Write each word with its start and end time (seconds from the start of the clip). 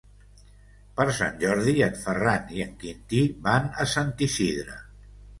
Per 0.99 1.05
Sant 1.17 1.35
Jordi 1.43 1.75
en 1.87 1.99
Ferran 2.05 2.49
i 2.59 2.63
en 2.65 2.71
Quintí 2.83 3.19
van 3.49 3.67
a 3.85 3.87
Sant 3.91 4.09
Isidre. 4.29 4.79